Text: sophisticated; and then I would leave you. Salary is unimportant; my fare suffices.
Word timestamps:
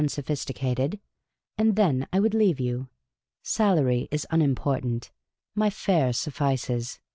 sophisticated; 0.07 0.99
and 1.59 1.75
then 1.75 2.07
I 2.11 2.19
would 2.19 2.33
leave 2.33 2.59
you. 2.59 2.89
Salary 3.43 4.07
is 4.09 4.25
unimportant; 4.31 5.11
my 5.53 5.69
fare 5.69 6.11
suffices. 6.11 6.99